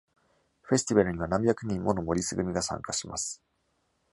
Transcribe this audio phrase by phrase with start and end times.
[0.63, 3.39] フェスティバルには何百人ものモリス組が参加します。